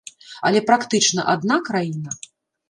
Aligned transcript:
Але 0.49 0.61
практычна 0.69 1.21
адна 1.35 1.59
краіна? 1.69 2.17